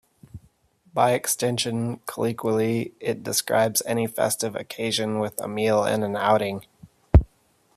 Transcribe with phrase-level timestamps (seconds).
[0.95, 6.65] By extension, colloquially, it describes any festive occasion with a meal and an outing.